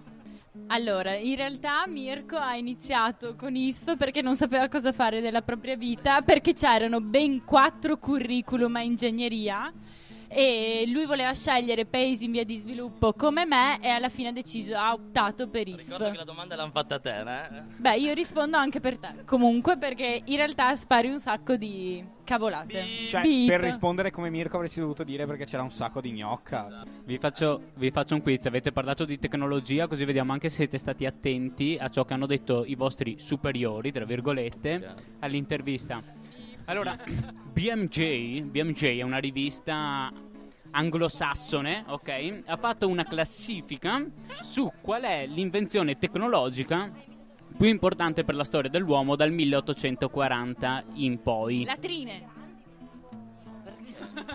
Allora, 0.68 1.16
in 1.16 1.35
realtà 1.35 1.85
Mirko 1.88 2.37
ha 2.37 2.54
iniziato 2.54 3.35
con 3.35 3.56
ISF 3.56 3.96
perché 3.96 4.23
non 4.23 4.37
sapeva 4.37 4.68
cosa 4.68 4.92
fare 4.92 5.20
della 5.20 5.42
propria 5.42 5.76
vita, 5.76 6.23
perché 6.23 6.52
c'erano 6.54 7.00
ben 7.00 7.44
quattro 7.44 7.96
curriculum 7.99 8.76
a 8.76 8.82
ingegneria 8.82 9.73
e 10.28 10.85
lui 10.88 11.06
voleva 11.06 11.33
scegliere 11.33 11.85
paesi 11.87 12.25
in 12.26 12.33
via 12.33 12.45
di 12.45 12.56
sviluppo 12.56 13.12
come 13.12 13.45
me 13.47 13.80
e 13.80 13.88
alla 13.88 14.09
fine 14.09 14.28
ha 14.28 14.33
deciso, 14.33 14.76
ha 14.76 14.92
optato 14.92 15.49
per 15.49 15.64
Ricordo 15.66 15.97
che 16.04 16.11
ISF. 16.11 16.16
la 16.16 16.25
domanda 16.25 16.56
l'hanno 16.56 16.71
fatta 16.73 16.97
a 16.97 16.99
te, 17.00 17.21
eh? 17.21 17.62
Beh, 17.76 17.97
io 17.97 18.12
rispondo 18.14 18.56
anche 18.56 18.80
per 18.80 18.99
te. 18.99 19.23
Comunque, 19.25 19.76
perché 19.78 20.23
in 20.25 20.37
realtà 20.37 20.75
spari 20.76 21.09
un 21.09 21.21
sacco 21.21 21.56
di 21.56 22.04
cavolate. 22.25 22.85
Cioè, 23.09 23.23
Beep. 23.23 23.47
per 23.49 23.61
rispondere 23.61 24.11
come 24.11 24.30
Mirko 24.30 24.56
avresti 24.56 24.80
dovuto 24.80 25.04
dire 25.04 25.26
perché 25.26 25.45
c'era 25.45 25.62
un 25.62 25.71
sacco 25.71 26.00
di 26.00 26.11
gnocca. 26.11 26.83
Vi 27.04 27.18
faccio, 27.18 27.71
vi 27.76 27.90
faccio 27.92 28.14
un 28.14 28.23
quiz. 28.23 28.45
Avete 28.47 28.73
parlato 28.73 29.04
di 29.04 29.18
tecnologia, 29.18 29.87
così 29.87 30.04
vediamo 30.04 30.33
anche 30.33 30.49
se 30.49 30.56
siete 30.56 30.78
stati 30.78 31.06
attenti 31.06 31.76
a 31.80 31.88
ciò 31.88 32.04
che 32.04 32.14
hanno 32.14 32.26
detto 32.26 32.64
i 32.64 32.75
vostri 32.75 33.16
superiori, 33.18 33.92
tra 33.92 34.04
virgolette, 34.04 34.80
Certo. 34.80 35.02
all'intervista. 35.21 36.02
Allora, 36.66 36.96
BMJ, 37.52 38.42
BMJ 38.42 38.99
è 38.99 39.02
una 39.02 39.18
rivista 39.18 40.11
anglosassone, 40.70 41.84
ok? 41.86 42.43
Ha 42.47 42.56
fatto 42.56 42.88
una 42.88 43.04
classifica 43.04 44.04
su 44.43 44.71
qual 44.80 45.02
è 45.02 45.26
l'invenzione 45.26 45.97
tecnologica 45.97 46.91
più 47.56 47.69
importante 47.69 48.25
per 48.25 48.34
la 48.34 48.45
storia 48.45 48.69
dell'uomo 48.69 49.14
dal 49.17 49.30
1840 49.30 50.84
in 50.95 51.23
poi. 51.23 51.64
Latrine. 51.64 52.34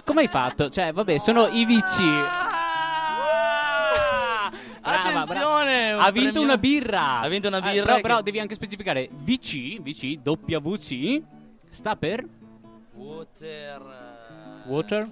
Come 0.05 0.21
hai 0.21 0.27
fatto? 0.27 0.69
Cioè, 0.69 0.93
vabbè, 0.93 1.17
sono 1.17 1.47
i 1.47 1.65
VC. 1.65 1.99
Brava, 4.81 5.21
Attenzione! 5.21 5.93
un 5.93 6.01
Ha 6.01 6.11
vinto 6.11 6.29
premio- 6.31 6.41
una 6.43 6.57
birra. 6.57 7.19
Ha 7.19 7.27
vinto 7.27 7.47
una 7.49 7.57
Eh, 7.57 7.71
birra 7.71 7.83
però, 7.83 7.95
che- 7.97 8.01
però 8.01 8.21
devi 8.21 8.39
anche 8.39 8.55
specificare 8.55 9.09
VC, 9.11 9.79
VC, 9.81 10.17
WC, 10.23 11.21
sta 11.71 11.95
per 11.95 12.23
Water. 12.93 13.81
eh, 13.81 14.69
water. 14.69 15.09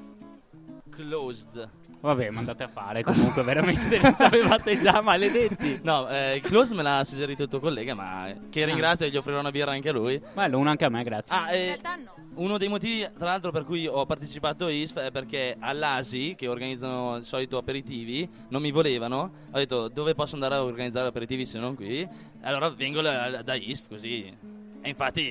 Closed. 0.89 1.69
Vabbè, 2.01 2.29
ma 2.29 2.39
andate 2.39 2.63
a 2.63 2.67
fare 2.69 3.03
comunque, 3.03 3.43
veramente 3.43 3.99
lo 3.99 4.09
sapevate 4.11 4.79
già, 4.79 4.99
maledetti. 5.03 5.79
No, 5.83 6.07
eh, 6.09 6.35
il 6.35 6.41
close 6.41 6.73
me 6.73 6.81
l'ha 6.81 7.03
suggerito 7.03 7.43
il 7.43 7.49
tuo 7.49 7.59
collega, 7.59 7.93
ma 7.93 8.33
che 8.49 8.63
ringrazio 8.65 9.05
e 9.05 9.09
gli 9.09 9.17
offrirò 9.17 9.39
una 9.39 9.51
birra 9.51 9.71
anche 9.71 9.89
a 9.89 9.93
lui. 9.93 10.21
Bello, 10.33 10.57
una 10.57 10.69
anche 10.71 10.85
a 10.85 10.89
me, 10.89 11.03
grazie. 11.03 11.35
Ah, 11.35 11.53
In 11.53 11.61
eh, 11.61 11.65
realtà 11.65 11.95
no. 11.95 12.13
uno 12.35 12.57
dei 12.57 12.69
motivi, 12.69 13.05
tra 13.17 13.25
l'altro, 13.25 13.51
per 13.51 13.65
cui 13.65 13.85
ho 13.85 14.05
partecipato 14.05 14.65
a 14.67 14.71
ISF 14.71 14.97
è 14.99 15.11
perché 15.11 15.57
all'ASI, 15.59 16.35
che 16.37 16.47
organizzano 16.47 17.17
il 17.17 17.25
solito 17.25 17.57
aperitivi, 17.57 18.29
non 18.49 18.61
mi 18.61 18.71
volevano. 18.71 19.31
Ho 19.51 19.57
detto 19.57 19.89
dove 19.89 20.15
posso 20.15 20.35
andare 20.35 20.55
a 20.55 20.63
organizzare 20.63 21.07
aperitivi 21.09 21.45
se 21.45 21.59
non 21.59 21.75
qui? 21.75 22.07
Allora 22.41 22.69
vengo 22.69 23.01
da, 23.01 23.41
da 23.41 23.55
ISF 23.55 23.87
così. 23.89 24.37
E 24.81 24.87
infatti 24.87 25.21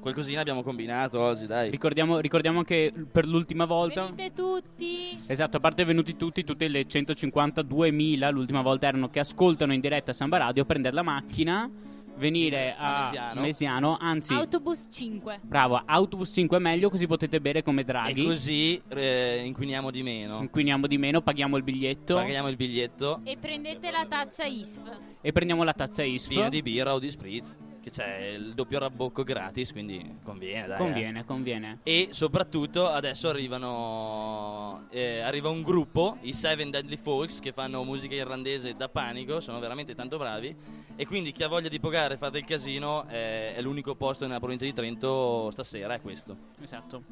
qualcosina 0.00 0.40
abbiamo 0.40 0.62
combinato 0.62 1.20
oggi, 1.20 1.46
dai. 1.46 1.70
Ricordiamo, 1.70 2.18
ricordiamo 2.20 2.58
anche 2.58 2.92
per 3.10 3.26
l'ultima 3.26 3.64
volta. 3.64 4.04
Venite 4.04 4.32
tutti. 4.32 5.18
Esatto, 5.26 5.56
a 5.56 5.60
parte 5.60 5.84
venuti 5.84 6.16
tutti, 6.16 6.44
tutte 6.44 6.68
le 6.68 6.86
152.000 6.86 8.30
l'ultima 8.32 8.62
volta 8.62 8.86
erano 8.86 9.08
che 9.10 9.20
ascoltano 9.20 9.72
in 9.72 9.80
diretta 9.80 10.12
Samba 10.12 10.38
Radio, 10.38 10.64
prendere 10.64 10.94
la 10.94 11.02
macchina, 11.02 11.70
venire 12.16 12.74
a 12.76 12.98
A 12.98 13.02
Mesiano. 13.04 13.40
Mesiano, 13.40 13.96
anzi, 14.00 14.34
Autobus 14.34 14.86
5. 14.90 15.40
bravo, 15.42 15.82
autobus 15.84 16.30
5 16.32 16.56
è 16.56 16.60
meglio 16.60 16.88
così 16.90 17.06
potete 17.06 17.40
bere 17.40 17.62
come 17.62 17.80
E 17.80 17.84
Draghi. 17.84 18.24
così 18.24 18.80
eh, 18.88 19.42
inquiniamo 19.44 19.90
di 19.90 20.02
meno. 20.02 20.40
Inquiniamo 20.40 20.86
di 20.86 20.98
meno, 20.98 21.22
paghiamo 21.22 21.56
il 21.56 21.62
biglietto 21.64 22.14
Paghiamo 22.14 22.48
il 22.48 22.56
biglietto. 22.56 23.20
E 23.24 23.36
prendete 23.36 23.90
la 23.90 24.06
tazza 24.08 24.44
ISF. 24.44 24.80
e 25.20 25.32
prendiamo 25.32 25.64
la 25.64 25.72
tazza 25.72 26.02
ISF. 26.02 26.28
Pieno 26.28 26.48
di 26.48 26.62
birra 26.62 26.94
o 26.94 26.98
di 26.98 27.10
spritz. 27.10 27.56
Che 27.84 27.90
c'è 27.90 28.28
il 28.28 28.54
doppio 28.54 28.78
rabocco 28.78 29.22
gratis, 29.24 29.70
quindi 29.72 30.16
conviene, 30.22 30.68
dai. 30.68 30.76
eh. 30.76 30.78
Conviene, 30.78 31.24
conviene. 31.26 31.78
E 31.82 32.08
soprattutto 32.12 32.88
adesso 32.88 33.28
arrivano. 33.28 34.86
eh, 34.88 35.20
arriva 35.20 35.50
un 35.50 35.60
gruppo, 35.60 36.16
i 36.22 36.32
Seven 36.32 36.70
Deadly 36.70 36.96
Folks, 36.96 37.40
che 37.40 37.52
fanno 37.52 37.84
musica 37.84 38.14
irlandese 38.14 38.74
da 38.74 38.88
panico, 38.88 39.38
sono 39.40 39.58
veramente 39.58 39.94
tanto 39.94 40.16
bravi. 40.16 40.56
E 40.96 41.06
quindi 41.06 41.32
chi 41.32 41.42
ha 41.42 41.48
voglia 41.48 41.68
di 41.68 41.78
pogare 41.78 42.14
e 42.14 42.16
fare 42.16 42.32
del 42.32 42.46
casino 42.46 43.06
eh, 43.10 43.54
è 43.54 43.60
l'unico 43.60 43.94
posto 43.96 44.26
nella 44.26 44.38
provincia 44.40 44.64
di 44.64 44.72
Trento 44.72 45.50
stasera, 45.50 45.92
è 45.92 46.00
questo. 46.00 46.34
Esatto. 46.62 47.02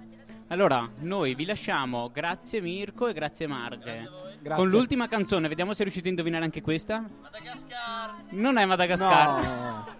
Allora, 0.48 0.88
noi 1.00 1.34
vi 1.34 1.44
lasciamo, 1.44 2.10
grazie 2.10 2.62
Mirko 2.62 3.08
e 3.08 3.12
grazie 3.12 3.46
Marghe. 3.46 4.08
Grazie. 4.40 4.62
Con 4.64 4.70
l'ultima 4.70 5.06
canzone, 5.06 5.48
vediamo 5.48 5.74
se 5.74 5.82
riuscite 5.82 6.06
a 6.06 6.10
indovinare 6.10 6.44
anche 6.44 6.62
questa. 6.62 7.06
Non 8.30 8.56
è 8.56 8.64
Madagascar. 8.64 9.44
No. 9.44 9.91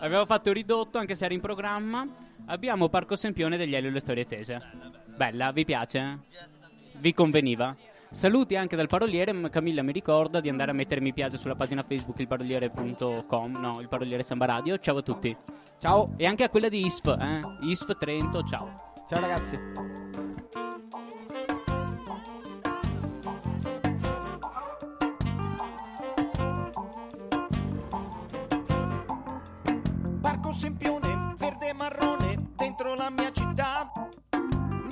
Abbiamo 0.00 0.26
fatto 0.26 0.52
ridotto, 0.52 0.98
anche 0.98 1.14
se 1.14 1.26
era 1.26 1.34
in 1.34 1.40
programma. 1.40 2.06
Abbiamo 2.46 2.88
Parco 2.88 3.16
Sempione 3.16 3.56
degli 3.56 3.74
Elio 3.74 3.90
e 3.90 3.92
le 3.92 4.00
storie 4.00 4.26
tese. 4.26 4.60
Bella, 5.06 5.52
vi 5.52 5.64
piace? 5.64 6.20
Vi 6.98 7.12
conveniva? 7.12 7.76
Saluti 8.10 8.56
anche 8.56 8.74
dal 8.74 8.88
paroliere, 8.88 9.48
Camilla 9.50 9.82
mi 9.82 9.92
ricorda 9.92 10.40
di 10.40 10.48
andare 10.48 10.72
a 10.72 10.74
mettere 10.74 11.00
mi 11.00 11.12
piace 11.12 11.36
sulla 11.36 11.54
pagina 11.54 11.82
Facebook 11.82 12.18
ilparoliere.com, 12.18 13.56
no, 13.56 13.80
il 13.80 13.88
paroliere 13.88 14.24
Samba 14.24 14.46
Radio. 14.46 14.78
Ciao 14.78 14.96
a 14.96 15.02
tutti. 15.02 15.36
Ciao. 15.78 16.14
E 16.16 16.26
anche 16.26 16.44
a 16.44 16.48
quella 16.48 16.68
di 16.68 16.84
ISF, 16.84 17.06
eh? 17.06 17.40
ISF 17.60 17.96
Trento, 17.96 18.42
ciao. 18.42 18.92
Ciao 19.06 19.20
ragazzi. 19.20 20.29
Dentro 32.80 32.96
la 32.96 33.10
mia. 33.10 33.39